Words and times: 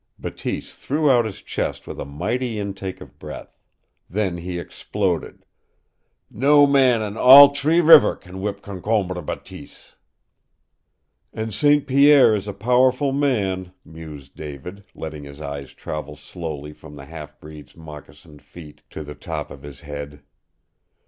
Bateese 0.17 0.73
threw 0.75 1.11
out 1.11 1.25
his 1.25 1.43
chest 1.43 1.85
with 1.85 1.99
a 1.99 2.05
mighty 2.05 2.57
intake 2.57 3.01
of 3.01 3.19
breath. 3.19 3.59
Then 4.09 4.37
he 4.37 4.57
exploded: 4.57 5.45
"No 6.27 6.65
man 6.65 7.03
on 7.03 7.17
all 7.17 7.51
T'ree 7.51 7.81
River 7.81 8.15
can 8.15 8.37
w'ip 8.41 8.63
Concombre 8.63 9.21
Bateese." 9.21 9.93
"And 11.31 11.53
St. 11.53 11.85
Pierre 11.85 12.33
is 12.33 12.47
a 12.47 12.51
powerful 12.53 13.11
man," 13.11 13.73
mused 13.85 14.35
David, 14.35 14.83
letting 14.95 15.23
his 15.25 15.39
eyes 15.39 15.71
travel 15.71 16.15
slowly 16.15 16.73
from 16.73 16.95
the 16.95 17.05
half 17.05 17.39
breed's 17.39 17.77
moccasined 17.77 18.41
feet 18.41 18.81
to 18.89 19.03
the 19.03 19.13
top 19.13 19.51
of 19.51 19.61
his 19.61 19.81
head. 19.81 20.23